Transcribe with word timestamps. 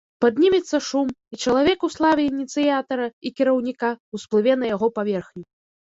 Паднімецца 0.23 0.77
шум, 0.85 1.11
і 1.35 1.39
чалавек, 1.43 1.79
у 1.89 1.91
славе 1.97 2.21
ініцыятара 2.31 3.05
і 3.31 3.33
кіраўніка, 3.41 3.89
усплыве 4.21 4.53
на 4.63 4.73
яго 4.75 4.87
паверхню. 5.01 5.43